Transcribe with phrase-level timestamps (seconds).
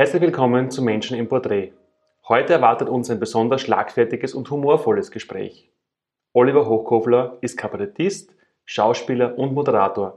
[0.00, 1.72] Herzlich willkommen zu Menschen im Porträt.
[2.26, 5.68] Heute erwartet uns ein besonders schlagfertiges und humorvolles Gespräch.
[6.32, 8.34] Oliver Hochkofler ist Kabarettist,
[8.64, 10.16] Schauspieler und Moderator.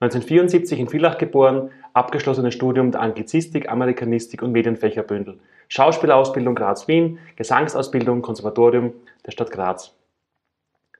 [0.00, 5.38] 1974 in Villach geboren, abgeschlossenes Studium der Anglizistik, Amerikanistik und Medienfächerbündel.
[5.68, 8.94] Schauspielausbildung Graz-Wien, Gesangsausbildung Konservatorium
[9.24, 9.96] der Stadt Graz.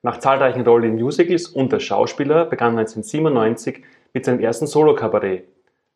[0.02, 5.49] Nach zahlreichen Rollen in Musicals und als Schauspieler begann 1997 mit seinem ersten Solo-Kabarett.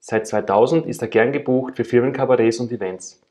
[0.07, 3.23] Seit 2000 ist er gern gebucht für Firmenkabarets und Events.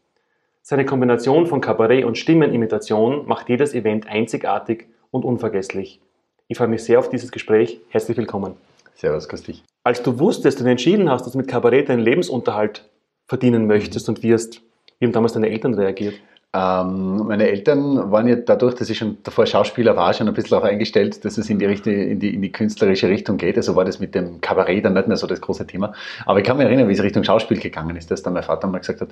[0.63, 6.01] Seine Kombination von Kabarett und Stimmenimitation macht jedes Event einzigartig und unvergesslich.
[6.47, 7.79] Ich freue mich sehr auf dieses Gespräch.
[7.89, 8.55] Herzlich willkommen.
[8.95, 9.63] Servus, grüß dich.
[9.83, 12.89] Als du wusstest und entschieden hast, dass du mit Kabarett deinen Lebensunterhalt
[13.27, 14.63] verdienen möchtest und wirst,
[14.97, 16.15] wie haben damals deine Eltern reagiert?
[16.55, 20.51] Ähm, meine Eltern waren ja dadurch, dass ich schon davor Schauspieler war, schon ein bisschen
[20.51, 23.57] darauf eingestellt, dass es in die, Richtung, in, die, in die künstlerische Richtung geht.
[23.57, 25.93] Also war das mit dem Kabarett dann nicht mehr so das große Thema.
[26.27, 28.67] Aber ich kann mich erinnern, wie es Richtung Schauspiel gegangen ist, dass dann mein Vater
[28.67, 29.09] mal gesagt hat,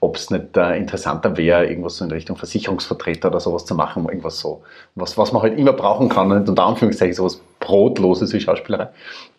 [0.00, 4.04] ob es nicht äh, interessanter wäre, irgendwas so in Richtung Versicherungsvertreter oder sowas zu machen,
[4.04, 4.62] irgendwas so,
[4.94, 8.88] was, was man halt immer brauchen kann und unter Anführungszeichen sowas Brotloses wie Schauspielerei.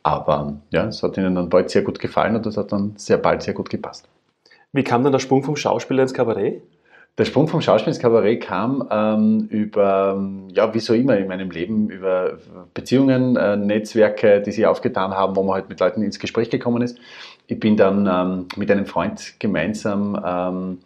[0.01, 3.17] Aber ja, es hat ihnen dann bald sehr gut gefallen und das hat dann sehr
[3.17, 4.07] bald sehr gut gepasst.
[4.71, 6.63] Wie kam dann der Sprung vom Schauspieler ins Kabarett?
[7.19, 10.19] Der Sprung vom Schauspiel ins Kabarett kam ähm, über,
[10.51, 12.39] ja, wie so immer in meinem Leben, über
[12.73, 16.81] Beziehungen, äh, Netzwerke, die sich aufgetan haben, wo man halt mit Leuten ins Gespräch gekommen
[16.81, 16.97] ist.
[17.45, 20.79] Ich bin dann ähm, mit einem Freund gemeinsam ähm,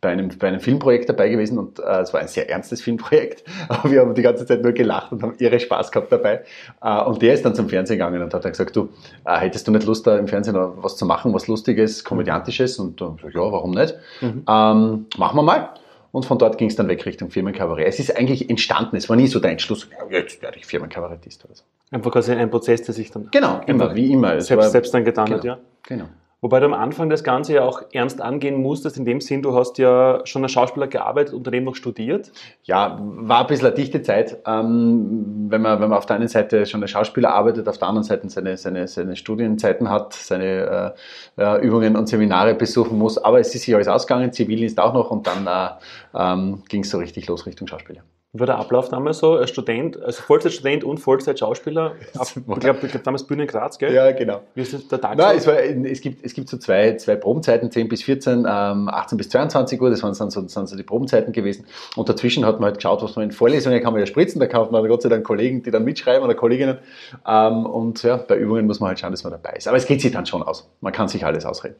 [0.00, 3.44] bei einem, bei einem Filmprojekt dabei gewesen und äh, es war ein sehr ernstes Filmprojekt,
[3.68, 6.42] aber wir haben die ganze Zeit nur gelacht und haben irre Spaß gehabt dabei.
[6.82, 8.88] Äh, und der ist dann zum Fernsehen gegangen und hat dann gesagt, du,
[9.24, 12.78] äh, hättest du nicht Lust, da im Fernsehen was zu machen, was Lustiges, Komödiantisches?
[12.78, 13.94] Und dann gesagt, ja, warum nicht?
[14.20, 14.44] Mhm.
[14.48, 15.70] Ähm, machen wir mal.
[16.12, 17.86] Und von dort ging es dann weg Richtung Firmenkabarett.
[17.86, 21.44] Es ist eigentlich entstanden, es war nie so der Entschluss, ja, jetzt werde ich Firmenkabarettist
[21.44, 21.62] oder so.
[21.92, 23.28] Einfach quasi ein Prozess, der sich dann...
[23.30, 24.40] Genau, immer, wie immer.
[24.40, 25.58] Selbst, selbst dann getan genau, hat, ja.
[25.84, 26.06] Genau.
[26.42, 29.54] Wobei du am Anfang das Ganze ja auch ernst angehen musstest, in dem Sinn, du
[29.54, 32.32] hast ja schon als Schauspieler gearbeitet, unter dem noch studiert.
[32.62, 36.28] Ja, war ein bisschen eine dichte Zeit, ähm, wenn, man, wenn man auf der einen
[36.28, 40.94] Seite schon als Schauspieler arbeitet, auf der anderen Seite seine, seine, seine Studienzeiten hat, seine
[41.36, 43.18] äh, Übungen und Seminare besuchen muss.
[43.18, 45.68] Aber es ist sich alles ausgegangen, Zivildienst auch noch und dann äh,
[46.14, 48.02] ähm, ging es so richtig los Richtung Schauspieler.
[48.32, 51.94] War der Ablauf damals so, als Student, also Vollzeitstudent und Vollzeitschauspieler?
[52.20, 53.92] Ich glaube, glaub, damals Bühne in Graz, gell?
[53.92, 54.42] Ja, genau.
[54.54, 57.72] Wie ist der Tag Nein, es, war, es, gibt, es gibt so zwei, zwei Probenzeiten,
[57.72, 60.84] 10 bis 14, ähm, 18 bis 22 Uhr, das waren, sind, so, sind so die
[60.84, 61.66] Probenzeiten gewesen.
[61.96, 64.46] Und dazwischen hat man halt geschaut, was man in Vorlesungen kann man ja spritzen, da
[64.46, 66.78] kann man Gott sei Dank Kollegen, die dann mitschreiben oder Kolleginnen.
[67.26, 69.66] Ähm, und ja, bei Übungen muss man halt schauen, dass man dabei ist.
[69.66, 70.70] Aber es geht sich dann schon aus.
[70.80, 71.74] Man kann sich alles ausreden.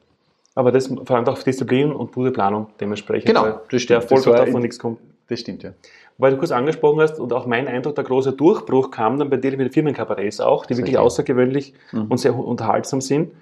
[0.56, 3.26] Aber das verlangt auch Disziplin und gute Planung dementsprechend.
[3.26, 3.90] Genau, das stimmt.
[3.90, 4.98] Der Erfolg das davon nichts kommt.
[5.28, 5.70] Das stimmt, ja
[6.20, 9.36] weil du kurz angesprochen hast und auch mein Eindruck, der große Durchbruch kam dann bei
[9.36, 12.06] dir mit den Firmenkabarets auch, die wirklich außergewöhnlich mhm.
[12.08, 13.32] und sehr unterhaltsam sind.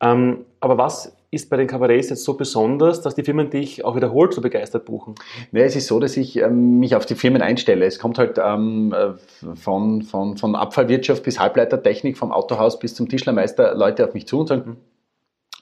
[0.00, 3.96] Ähm, aber was ist bei den Kabarets jetzt so besonders, dass die Firmen dich auch
[3.96, 5.16] wiederholt so begeistert buchen?
[5.52, 7.84] Ja, es ist so, dass ich ähm, mich auf die Firmen einstelle.
[7.84, 13.08] Es kommt halt ähm, äh, von, von, von Abfallwirtschaft bis Halbleitertechnik, vom Autohaus bis zum
[13.08, 14.76] Tischlermeister Leute auf mich zu und sagen,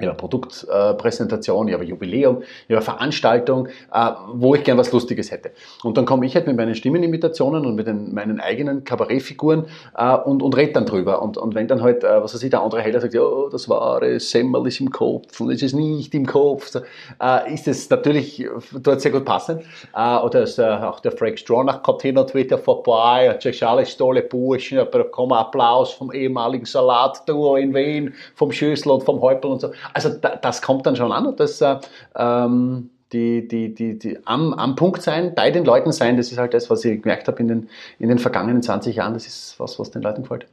[0.02, 5.30] ich habe Produktpräsentation, ich habe Jubiläum, ich habe Veranstaltung, äh, wo ich gern was Lustiges
[5.30, 5.52] hätte.
[5.82, 10.16] Und dann komme ich halt mit meinen Stimmenimitationen und mit den, meinen eigenen Kabarettfiguren äh,
[10.16, 11.22] und, und rede dann drüber.
[11.22, 13.68] Und, und wenn dann halt, äh, was weiß ich, der andere Heller sagt, ja, das
[13.68, 16.74] wahre Semmel ist im Kopf und es ist nicht im Kopf,
[17.46, 19.62] ist es natürlich dort sehr gut passend.
[19.94, 24.22] oder ist, auch der Frank Stronach kommt hin und wieder vorbei, hat sich alles tolle
[24.22, 29.60] Burschen, da bekommen Applaus vom ehemaligen Salatduo in Wien, vom Schüssel und vom Häupl und
[29.60, 29.70] so.
[29.94, 31.78] Also da, das kommt dann schon an und das äh,
[32.16, 36.38] ähm, die, die, die, die am, am Punkt sein, bei den Leuten sein, das ist
[36.38, 39.54] halt das, was ich gemerkt habe in den, in den vergangenen 20 Jahren, das ist
[39.58, 40.47] was, was den Leuten gefällt.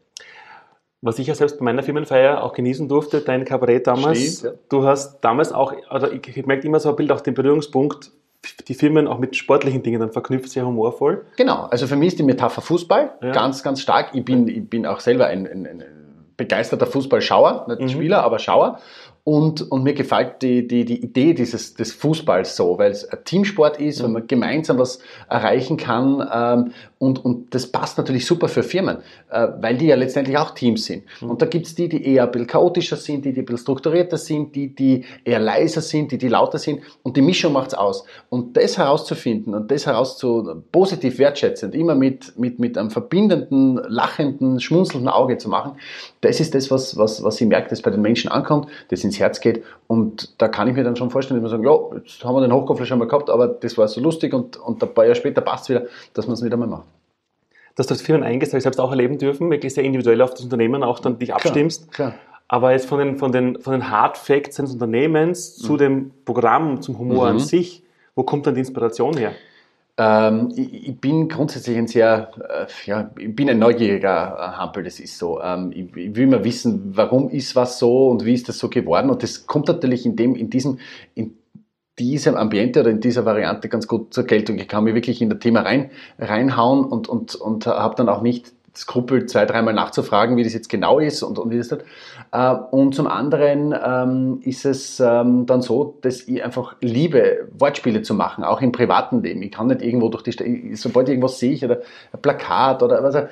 [1.01, 4.39] Was ich ja selbst bei meiner Firmenfeier auch genießen durfte, dein Kabarett damals.
[4.39, 4.59] Stimmt, ja.
[4.67, 8.11] Du hast damals auch, oder ich merke immer so ein Bild, auch den Berührungspunkt,
[8.67, 11.25] die Firmen auch mit sportlichen Dingen dann verknüpft, sehr humorvoll.
[11.37, 13.31] Genau, also für mich ist die Metapher Fußball ja.
[13.31, 14.11] ganz, ganz stark.
[14.13, 15.83] Ich bin, ich bin auch selber ein, ein, ein
[16.35, 17.89] begeisterter Fußballschauer, nicht mhm.
[17.89, 18.79] Spieler, aber Schauer.
[19.29, 23.19] Und, und mir gefällt die, die, die Idee dieses, des Fußballs so, weil es ein
[23.23, 24.05] Teamsport ist, mhm.
[24.05, 24.97] wenn man gemeinsam was
[25.29, 26.27] erreichen kann.
[26.33, 28.97] Ähm, und, und das passt natürlich super für Firmen,
[29.29, 31.03] äh, weil die ja letztendlich auch Teams sind.
[31.21, 31.29] Mhm.
[31.29, 34.17] Und da gibt's die, die eher ein bisschen chaotischer sind, die, die ein bisschen strukturierter
[34.17, 36.81] sind, die, die eher leiser sind, die, die lauter sind.
[37.03, 38.05] Und die Mischung macht's aus.
[38.29, 44.59] Und das herauszufinden und das herauszu positiv wertschätzend, immer mit, mit, mit einem verbindenden, lachenden,
[44.59, 45.73] schmunzelnden Auge zu machen,
[46.21, 48.67] das ist das, was, was, was ich merke, dass bei den Menschen ankommt.
[48.89, 49.63] Das ins Herz geht.
[49.87, 52.41] Und da kann ich mir dann schon vorstellen, dass man sagen, ja, jetzt haben wir
[52.41, 55.15] den Hochkopfler schon mal gehabt, aber das war so lustig und, und ein paar Jahre
[55.15, 56.87] später passt es wieder, dass man es wieder mal macht.
[57.75, 60.83] Dass du das Firmen eingestellt selbst auch erleben dürfen, wirklich sehr individuell auf das Unternehmen
[60.83, 61.91] auch dann dich abstimmst.
[61.91, 62.19] Klar, klar.
[62.51, 66.81] Aber jetzt von den, von den, von den Hard Facts eines Unternehmens zu dem Programm,
[66.81, 67.83] zum Humor an sich,
[68.15, 69.33] wo kommt dann die Inspiration her?
[69.99, 74.85] Ähm, ich, ich bin grundsätzlich ein sehr, äh, ja, ich bin ein neugieriger äh, Hampel,
[74.85, 75.41] das ist so.
[75.41, 78.69] Ähm, ich, ich will immer wissen, warum ist was so und wie ist das so
[78.69, 79.09] geworden.
[79.09, 80.79] Und das kommt natürlich in dem, in diesem,
[81.15, 81.37] in
[81.99, 84.57] diesem Ambiente oder in dieser Variante ganz gut zur Geltung.
[84.57, 88.21] Ich kann mich wirklich in das Thema rein, reinhauen und, und, und habe dann auch
[88.21, 91.79] nicht Skrupel, zwei, dreimal nachzufragen, wie das jetzt genau ist und, und wie das tut.
[92.31, 98.01] Äh, und zum anderen ähm, ist es ähm, dann so, dass ich einfach liebe, Wortspiele
[98.01, 99.41] zu machen, auch im privaten Leben.
[99.41, 101.79] Ich kann nicht irgendwo durch die Stadt, sobald ich irgendwas sehe, oder
[102.13, 103.27] ein Plakat oder was, äh,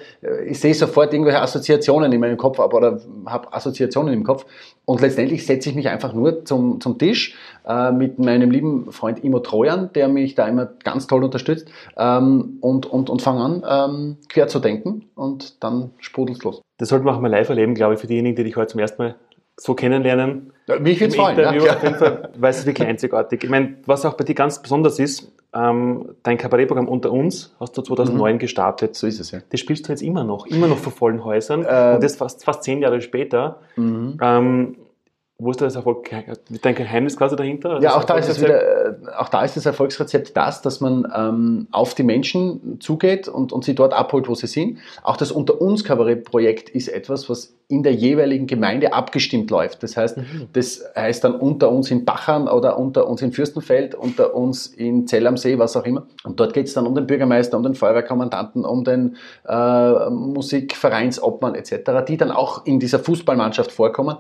[0.45, 4.45] ich sehe sofort irgendwelche Assoziationen in meinem Kopf ab oder habe Assoziationen im Kopf.
[4.86, 7.36] Und letztendlich setze ich mich einfach nur zum, zum Tisch
[7.68, 11.68] äh, mit meinem lieben Freund Imo Trojan, der mich da immer ganz toll unterstützt
[11.98, 15.26] ähm, und, und, und fange an, ähm, quer zu denken und
[15.59, 16.62] dann sprudelt es los.
[16.77, 18.79] Das sollten wir auch mal live erleben, glaube ich, für diejenigen, die dich heute zum
[18.79, 19.15] ersten Mal
[19.59, 20.53] so kennenlernen.
[20.68, 21.38] Ja, mich es freuen.
[21.38, 23.44] Ja, auf jeden Fall, weil es ist wirklich einzigartig.
[23.44, 27.77] Ich meine, was auch bei dir ganz besonders ist, ähm, dein Kabarettprogramm Unter uns hast
[27.77, 28.39] du 2009 mhm.
[28.39, 28.95] gestartet.
[28.95, 29.39] So ist es, ja.
[29.50, 31.63] Das spielst du jetzt immer noch, immer noch vor vollen Häusern.
[31.63, 33.59] Äh, und das fast, fast zehn Jahre später.
[33.75, 34.18] Mhm.
[34.21, 34.75] Ähm,
[35.39, 36.10] wo ist das Erfolg?
[36.62, 37.80] Dein Geheimnis quasi dahinter?
[37.81, 41.12] Ja, auch da, ist es wieder, äh, auch da ist das Erfolgsrezept das, dass man
[41.16, 44.80] ähm, auf die Menschen zugeht und, und sie dort abholt, wo sie sind.
[45.04, 49.84] Auch das Unter uns Kabarettprojekt ist etwas, was in der jeweiligen Gemeinde abgestimmt läuft.
[49.84, 50.48] Das heißt, mhm.
[50.54, 55.06] das heißt dann unter uns in Bachern oder unter uns in Fürstenfeld, unter uns in
[55.06, 56.08] Zell am See, was auch immer.
[56.24, 61.56] Und dort geht es dann um den Bürgermeister, um den Feuerwehrkommandanten, um den äh, Musikvereinsobmann
[61.56, 64.16] etc., die dann auch in dieser Fußballmannschaft vorkommen.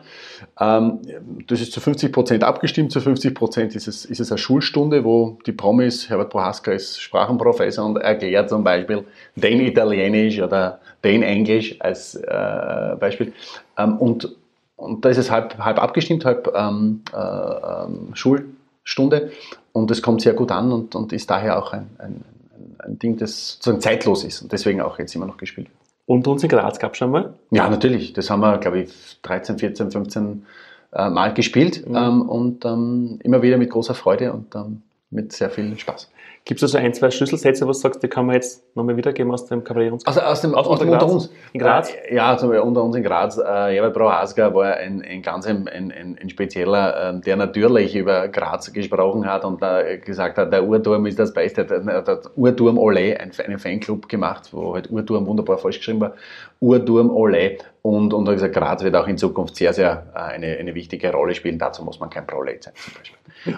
[0.59, 0.99] Ähm,
[1.47, 5.05] das ist zu 50 Prozent abgestimmt, zu 50 Prozent ist es, ist es eine Schulstunde,
[5.05, 9.05] wo die Promis, Herbert Prohaska ist Sprachenprofessor und erklärt zum Beispiel
[9.37, 13.31] den Italienisch oder den Englisch als äh, Beispiel.
[13.77, 14.35] Ähm, und,
[14.75, 19.31] und da ist es halb, halb abgestimmt, halb ähm, äh, ähm, Schulstunde
[19.73, 22.23] und es kommt sehr gut an und, und ist daher auch ein, ein,
[22.79, 25.77] ein Ding, das sozusagen zeitlos ist und deswegen auch jetzt immer noch gespielt wird.
[26.07, 27.33] Und uns in Graz gab es schon mal?
[27.51, 28.13] Ja, natürlich.
[28.13, 30.45] Das haben wir, glaube ich, 13, 14, 15
[30.93, 31.95] äh, Mal gespielt mhm.
[31.95, 36.09] ähm, und ähm, immer wieder mit großer Freude und ähm, mit sehr viel Spaß.
[36.47, 39.33] Gibt es also ein, zwei Schlüsselsätze, wo du sagst, die kann man jetzt nochmal wiedergeben
[39.33, 40.07] aus dem Kabarettkunst?
[40.07, 41.29] Also aus dem aus, aus unter uns.
[41.51, 41.91] In Graz?
[41.91, 43.37] Äh, ja, also unter uns in Graz.
[43.37, 48.29] Äh, Herbert Brauhaska war ein, ein ganz ein, ein, ein spezieller, äh, der natürlich über
[48.29, 51.65] Graz gesprochen hat und äh, gesagt hat, der Urturm ist das Beste.
[51.65, 56.13] Der, der Urturm Ole, ein, einen Fanclub gemacht, wo halt Urturm wunderbar falsch geschrieben war.
[56.59, 57.57] Urturm Ole.
[57.81, 61.33] Und, und gesagt, Graz wird auch in Zukunft sehr, sehr äh, eine, eine wichtige Rolle
[61.33, 61.57] spielen.
[61.57, 63.17] Dazu muss man kein Prolet sein, zum Beispiel.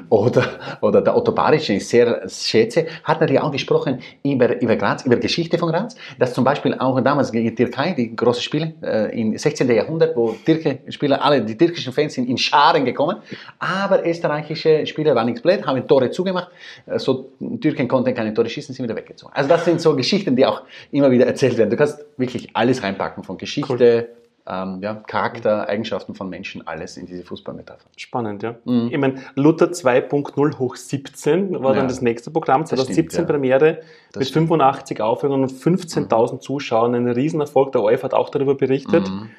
[0.10, 0.46] Oder,
[0.81, 5.06] oder der Otto Baric, den ich sehr schätze, hat natürlich auch gesprochen über, über Graz,
[5.06, 8.74] über Geschichte von Graz, dass zum Beispiel auch damals gegen die Türkei, die großen Spiele
[8.81, 9.69] äh, im 16.
[9.69, 13.18] Jahrhundert, wo Türke Spieler, alle die türkischen Fans sind in Scharen gekommen,
[13.57, 16.50] aber österreichische Spieler waren nichts blöd, haben Tore zugemacht,
[16.86, 17.31] äh, so
[17.62, 19.34] Türken konnten keine Tore schießen, sind wieder weggezogen.
[19.34, 20.62] Also das sind so Geschichten, die auch
[20.92, 21.69] immer wieder erzählt werden.
[21.69, 24.20] Du kannst wirklich alles reinpacken, von Geschichte, cool
[24.50, 27.86] ähm, ja, Charakter, Eigenschaften von Menschen, alles in diese Fußballmetapher.
[27.96, 28.56] Spannend, ja.
[28.66, 28.90] Mhm.
[28.92, 33.34] Ich meine, Luther 2.0 hoch 17 war ja, dann das nächste Programm, 2017 stimmt, ja.
[33.34, 33.82] Premiere
[34.12, 34.48] das mit stimmt.
[34.48, 36.42] 85 Aufführungen und 15.000 mhm.
[36.42, 37.72] Zuschauern, ein Riesenerfolg.
[37.74, 39.08] Der ORF hat auch darüber berichtet.
[39.08, 39.30] Mhm.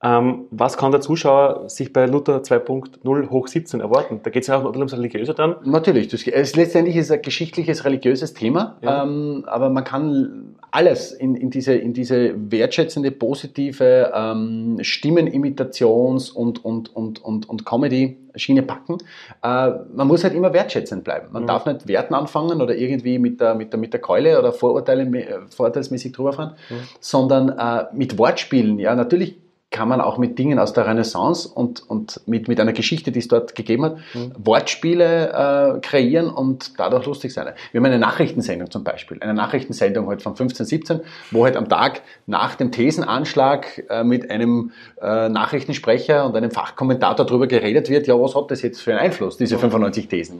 [0.00, 4.20] Ähm, was kann der Zuschauer sich bei Luther 2.0 hoch 17 erwarten?
[4.22, 5.56] Da geht es ja auch ums Religiöse dann.
[5.64, 9.02] Natürlich, das ist, letztendlich ist es ein geschichtliches, religiöses Thema, ja.
[9.02, 16.64] ähm, aber man kann alles in, in, diese, in diese wertschätzende, positive ähm, Stimmenimitations- und,
[16.64, 18.98] und, und, und, und Comedy-Schiene packen.
[19.42, 21.32] Äh, man muss halt immer wertschätzend bleiben.
[21.32, 21.48] Man mhm.
[21.48, 25.10] darf nicht Werten anfangen oder irgendwie mit der, mit der, mit der Keule oder Vorurteile,
[25.50, 26.74] vorurteilsmäßig drüber fahren, mhm.
[27.00, 28.78] sondern äh, mit Wortspielen.
[28.78, 32.72] Ja, natürlich kann man auch mit Dingen aus der Renaissance und, und mit, mit einer
[32.72, 34.32] Geschichte, die es dort gegeben hat, mhm.
[34.38, 37.52] Wortspiele äh, kreieren und dadurch lustig sein.
[37.72, 41.00] Wir haben eine Nachrichtensendung zum Beispiel, eine Nachrichtensendung heute halt von 15, 17,
[41.32, 44.72] wo halt am Tag nach dem Thesenanschlag äh, mit einem
[45.02, 49.00] äh, Nachrichtensprecher und einem Fachkommentator darüber geredet wird, ja, was hat das jetzt für einen
[49.00, 50.38] Einfluss, diese 95 Thesen.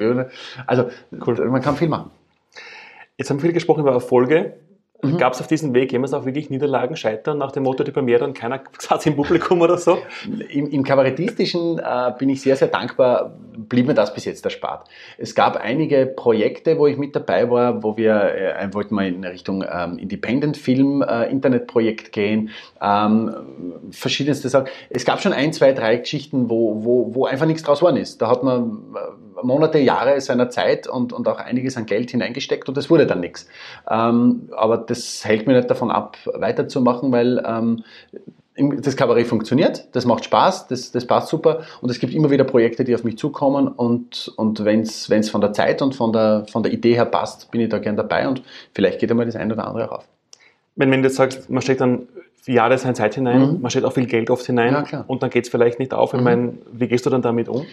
[0.66, 0.88] Also
[1.26, 1.48] cool.
[1.50, 2.10] man kann viel machen.
[3.18, 4.54] Jetzt haben wir viel gesprochen über Erfolge.
[5.00, 5.16] Mhm.
[5.16, 8.24] Gab es auf diesem Weg jemals auch wirklich Niederlagen, Scheitern nach dem Motto, die Premiere
[8.24, 9.98] und keiner saß im Publikum oder so?
[10.48, 14.88] Im, im Kabarettistischen äh, bin ich sehr, sehr dankbar, blieb mir das bis jetzt erspart.
[15.16, 19.24] Es gab einige Projekte, wo ich mit dabei war, wo wir äh, wollten mal in
[19.24, 22.50] Richtung ähm, Independent-Film, äh, Internetprojekt gehen,
[22.82, 23.34] ähm,
[23.92, 24.66] verschiedenste Sachen.
[24.90, 28.20] Es gab schon ein, zwei, drei Geschichten, wo, wo, wo einfach nichts draus geworden ist.
[28.20, 32.68] Da hat man äh, Monate, Jahre seiner Zeit und, und auch einiges an Geld hineingesteckt
[32.68, 33.48] und es wurde dann nichts.
[33.90, 37.84] Ähm, aber das hält mich nicht davon ab, weiterzumachen, weil ähm,
[38.58, 42.44] das Kabarett funktioniert, das macht Spaß, das, das passt super und es gibt immer wieder
[42.44, 46.44] Projekte, die auf mich zukommen und, und wenn es von der Zeit und von der,
[46.50, 48.42] von der Idee her passt, bin ich da gern dabei und
[48.74, 50.08] vielleicht geht einmal das eine oder andere auch auf.
[50.74, 52.08] Wenn, wenn du jetzt sagst, man steckt dann
[52.54, 53.60] Jahre seine Zeit hinein, mhm.
[53.60, 56.12] man steckt auch viel Geld oft hinein ja, und dann geht es vielleicht nicht auf.
[56.12, 56.24] Ich mhm.
[56.24, 57.64] meine, wie gehst du dann damit um?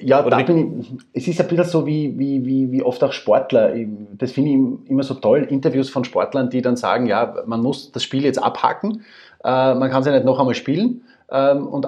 [0.00, 3.12] Ja, da bin ich, es ist ein bisschen so wie, wie, wie, wie oft auch
[3.12, 3.74] Sportler.
[4.12, 7.92] Das finde ich immer so toll, Interviews von Sportlern, die dann sagen, ja, man muss
[7.92, 9.02] das Spiel jetzt abhaken
[9.44, 11.86] äh, man kann sie nicht noch einmal spielen ähm, und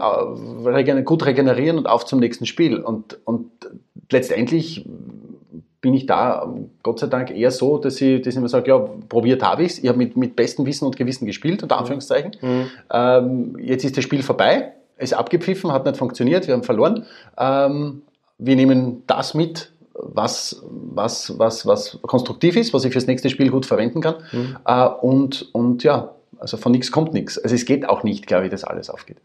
[1.04, 2.78] gut regenerieren und auf zum nächsten Spiel.
[2.78, 3.50] Und, und
[4.11, 4.87] letztendlich
[5.81, 6.51] bin ich da,
[6.83, 9.73] Gott sei Dank, eher so, dass ich, dass ich immer sage, ja, probiert habe ich
[9.73, 9.79] es.
[9.81, 12.37] Ich habe mit, mit bestem Wissen und Gewissen gespielt, unter Anführungszeichen.
[12.41, 12.67] Mhm.
[12.91, 17.05] Ähm, jetzt ist das Spiel vorbei, ist abgepfiffen, hat nicht funktioniert, wir haben verloren.
[17.37, 18.03] Ähm,
[18.39, 23.51] wir nehmen das mit, was, was, was, was konstruktiv ist, was ich fürs nächste Spiel
[23.51, 24.17] gut verwenden kann.
[24.33, 24.57] Mhm.
[24.65, 27.39] Äh, und, und ja, also von nichts kommt nichts.
[27.39, 29.19] Also es geht auch nicht, glaube ich, dass alles aufgeht.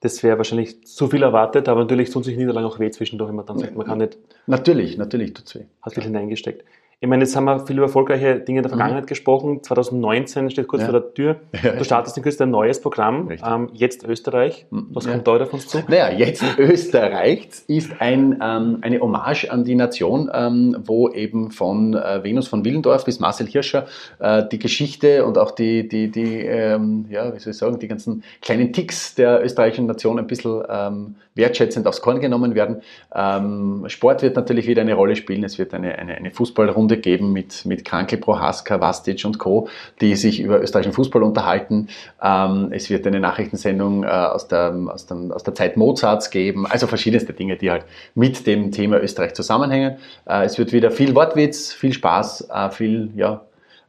[0.00, 3.36] Das wäre wahrscheinlich zu viel erwartet, aber natürlich tut sich Niederlagen auch weh zwischendurch, wenn
[3.36, 4.18] man dann sagt, man kann nicht.
[4.46, 5.64] Natürlich, natürlich tut es weh.
[5.82, 6.64] Hat viel hineingesteckt.
[7.02, 8.76] Ich meine, jetzt haben wir viel über erfolgreiche Dinge in der mhm.
[8.76, 9.08] Vergangenheit mhm.
[9.08, 9.62] gesprochen.
[9.62, 10.90] 2019 steht kurz ja.
[10.90, 11.36] vor der Tür.
[11.78, 13.30] Du startest in Kürze ein neues Programm.
[13.30, 14.66] Ähm, jetzt Österreich.
[14.68, 14.88] Mhm.
[14.90, 15.12] Was ja.
[15.12, 15.82] kommt da auf uns zu?
[15.88, 21.94] Naja, jetzt Österreich ist ein, ähm, eine Hommage an die Nation, ähm, wo eben von
[21.94, 23.86] äh, Venus von Willendorf bis Marcel Hirscher
[24.18, 27.88] äh, die Geschichte und auch die, die, die ähm, ja, wie soll ich sagen, die
[27.88, 32.82] ganzen kleinen Ticks der österreichischen Nation ein bisschen ähm, wertschätzend aufs Korn genommen werden.
[33.14, 35.42] Ähm, Sport wird natürlich wieder eine Rolle spielen.
[35.44, 39.68] Es wird eine, eine, eine Fußballrunde geben mit, mit Krankel, Prohaska, Vastic und Co.,
[40.00, 41.88] die sich über österreichischen Fußball unterhalten.
[42.22, 46.66] Ähm, es wird eine Nachrichtensendung äh, aus, der, aus, dem, aus der Zeit Mozarts geben.
[46.66, 49.96] Also verschiedenste Dinge, die halt mit dem Thema Österreich zusammenhängen.
[50.26, 53.42] Äh, es wird wieder viel Wortwitz, viel Spaß, äh, viel, ja,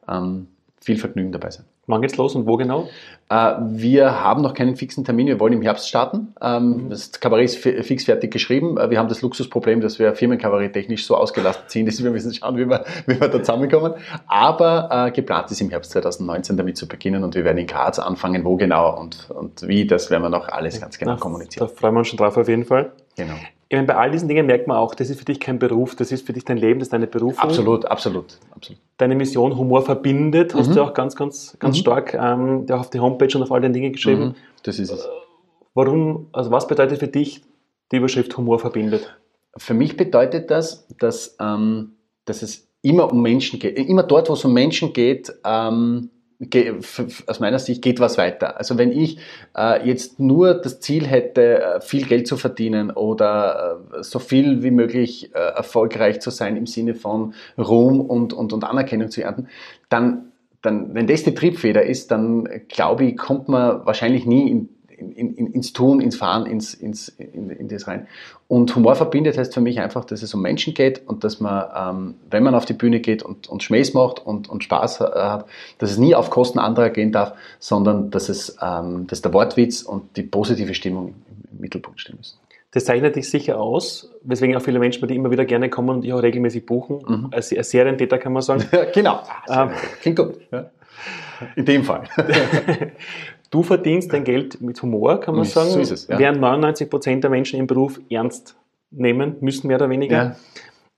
[0.08, 0.48] ähm,
[0.82, 1.66] viel Vergnügen dabei sein.
[1.88, 2.88] Wann geht's los und wo genau?
[3.30, 6.36] Äh, wir haben noch keinen fixen Termin, wir wollen im Herbst starten.
[6.40, 6.90] Ähm, mhm.
[6.90, 8.78] Das Kabarett ist fix fertig geschrieben.
[8.78, 12.34] Äh, wir haben das Luxusproblem, dass wir Firmenkabarett technisch so ausgelastet sind, dass wir müssen
[12.34, 13.94] schauen, wie wir, wie wir da zusammenkommen.
[14.28, 17.98] Aber äh, geplant ist im Herbst 2019 damit zu beginnen und wir werden in Graz
[17.98, 18.46] anfangen.
[18.46, 21.68] Wo genau und, und wie, das werden wir noch alles ganz genau kommunizieren.
[21.68, 22.92] Da freuen wir uns schon drauf auf jeden Fall.
[23.16, 23.36] Genau.
[23.72, 25.96] Ich meine, bei all diesen Dingen merkt man auch, das ist für dich kein Beruf,
[25.96, 27.42] das ist für dich dein Leben, das ist deine Berufung.
[27.42, 28.82] Absolut, absolut, absolut.
[28.98, 30.74] Deine Mission Humor verbindet, hast mhm.
[30.74, 31.80] du auch ganz, ganz, ganz mhm.
[31.80, 34.22] stark ähm, auf die Homepage und auf all den Dingen geschrieben.
[34.26, 34.36] Mhm.
[34.64, 35.08] Das ist es.
[35.74, 37.44] Warum, also was bedeutet für dich
[37.94, 39.18] die Überschrift Humor verbindet?
[39.56, 41.94] Für mich bedeutet das, dass, ähm,
[42.26, 43.78] dass es immer um Menschen geht.
[43.78, 46.10] Immer dort, wo es um Menschen geht, ähm,
[47.28, 48.58] aus meiner Sicht geht was weiter.
[48.58, 49.20] Also wenn ich
[49.56, 54.64] äh, jetzt nur das Ziel hätte, äh, viel Geld zu verdienen oder äh, so viel
[54.64, 59.48] wie möglich erfolgreich zu sein im Sinne von Ruhm und, und, und Anerkennung zu ernten,
[59.90, 60.32] dann,
[60.62, 64.70] dann, wenn das die Triebfeder ist, dann glaube ich, kommt man wahrscheinlich nie in
[65.02, 68.08] in, in, ins Tun, ins Fahren, ins, ins, in, in das rein.
[68.48, 71.66] Und Humor verbindet heißt für mich einfach, dass es um Menschen geht und dass man,
[71.76, 75.46] ähm, wenn man auf die Bühne geht und, und Schmähs macht und, und Spaß hat,
[75.78, 79.82] dass es nie auf Kosten anderer gehen darf, sondern dass, es, ähm, dass der Wortwitz
[79.82, 81.16] und die positive Stimmung im,
[81.52, 82.38] im Mittelpunkt stehen müssen.
[82.74, 85.90] Das zeichnet dich sicher aus, weswegen auch viele Menschen bei dir immer wieder gerne kommen
[85.90, 87.00] und dich auch regelmäßig buchen.
[87.06, 87.28] Mhm.
[87.32, 88.64] Als, als Serientäter kann man sagen.
[88.94, 89.22] genau.
[89.50, 90.36] Ähm, Klingt gut.
[90.52, 90.70] Ja.
[91.56, 92.04] In dem Fall.
[93.52, 95.70] Du verdienst dein Geld mit Humor, kann man sagen.
[95.70, 96.18] So ist es, ja.
[96.18, 98.56] Während 99 Prozent der Menschen im Beruf ernst
[98.90, 100.16] nehmen müssen, mehr oder weniger.
[100.16, 100.36] Ja.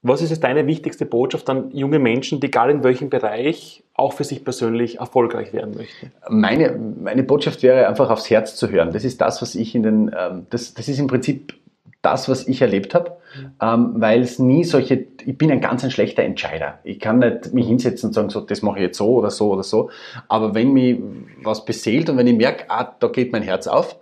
[0.04, 4.14] Was ist jetzt deine wichtigste Botschaft an junge Menschen, die egal in welchem Bereich auch
[4.14, 6.12] für sich persönlich erfolgreich werden möchten?
[6.30, 8.92] Meine, meine Botschaft wäre einfach aufs Herz zu hören.
[8.92, 11.54] Das ist das, was ich in den, ähm, das, das ist im Prinzip
[12.02, 13.18] das, was ich erlebt habe,
[13.62, 16.80] ähm, weil es nie solche, ich bin ein ganz ein schlechter Entscheider.
[16.84, 19.52] Ich kann nicht mich hinsetzen und sagen, so, das mache ich jetzt so oder so
[19.52, 19.90] oder so.
[20.28, 21.00] Aber wenn mich
[21.42, 23.98] was beseelt und wenn ich merke, ah, da geht mein Herz auf,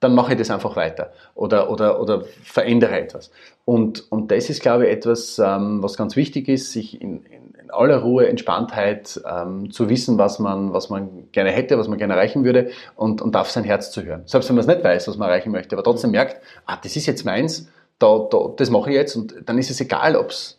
[0.00, 3.30] dann mache ich das einfach weiter oder, oder, oder verändere etwas.
[3.66, 7.54] Und, und das ist, glaube ich, etwas, ähm, was ganz wichtig ist, sich in, in,
[7.62, 11.98] in aller Ruhe, Entspanntheit ähm, zu wissen, was man, was man gerne hätte, was man
[11.98, 14.22] gerne erreichen würde und, und auf sein Herz zu hören.
[14.24, 16.96] Selbst wenn man es nicht weiß, was man erreichen möchte, aber trotzdem merkt, ah, das
[16.96, 17.70] ist jetzt meins,
[18.00, 20.58] da, da, das mache ich jetzt und dann ist es egal, ob es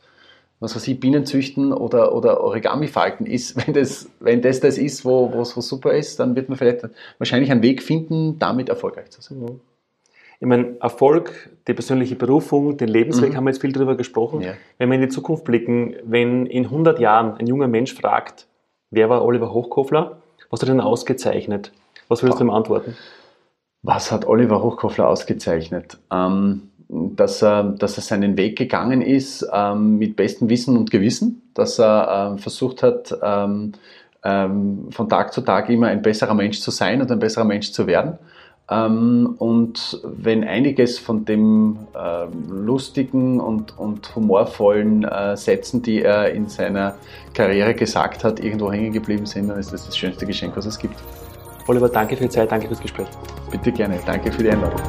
[0.61, 4.77] was weiß ich, Bienen züchten oder, oder Origami falten ist, wenn das, wenn das das
[4.77, 9.09] ist, wo, wo super ist, dann wird man vielleicht wahrscheinlich einen Weg finden, damit erfolgreich
[9.09, 9.39] zu sein.
[9.39, 9.59] Mhm.
[10.39, 13.37] Ich meine, Erfolg, die persönliche Berufung, den Lebensweg, mhm.
[13.37, 14.41] haben wir jetzt viel darüber gesprochen.
[14.41, 14.53] Ja.
[14.79, 18.47] Wenn wir in die Zukunft blicken, wenn in 100 Jahren ein junger Mensch fragt,
[18.89, 21.71] wer war Oliver Hochkofler, was hat er denn ausgezeichnet?
[22.07, 22.97] Was würdest du ihm antworten?
[23.83, 25.99] Was hat Oliver Hochkofler ausgezeichnet?
[26.11, 31.41] Ähm, dass er, dass er seinen Weg gegangen ist ähm, mit bestem Wissen und Gewissen,
[31.53, 33.71] dass er ähm, versucht hat, ähm,
[34.23, 37.71] ähm, von Tag zu Tag immer ein besserer Mensch zu sein und ein besserer Mensch
[37.71, 38.17] zu werden.
[38.69, 46.33] Ähm, und wenn einiges von dem äh, lustigen und, und humorvollen äh, Sätzen, die er
[46.33, 46.95] in seiner
[47.33, 50.77] Karriere gesagt hat, irgendwo hängen geblieben sind, dann ist das das schönste Geschenk, was es
[50.77, 50.95] gibt.
[51.67, 53.07] Oliver, danke für die Zeit, danke fürs Gespräch.
[53.49, 54.81] Bitte gerne, danke für die Einladung.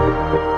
[0.00, 0.49] Thank you.